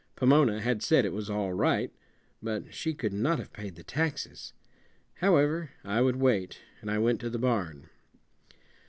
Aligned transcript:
Pomona 0.15 0.59
had 0.61 0.81
said 0.81 1.05
it 1.05 1.13
was 1.13 1.29
all 1.29 1.53
right, 1.53 1.93
but 2.41 2.73
she 2.73 2.91
could 2.95 3.13
not 3.13 3.37
have 3.37 3.53
paid 3.53 3.75
the 3.75 3.83
taxes 3.83 4.51
however, 5.17 5.69
I 5.83 6.01
would 6.01 6.15
wait; 6.15 6.57
and 6.81 6.89
I 6.89 6.97
went 6.97 7.21
to 7.21 7.29
the 7.29 7.37
barn. 7.37 7.87